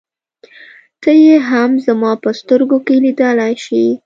ته 1.01 1.11
يې 1.23 1.35
هم 1.49 1.71
زما 1.85 2.11
په 2.23 2.29
سترګو 2.39 2.77
کې 2.85 2.95
لیدلای 3.03 3.53
شې. 3.65 3.85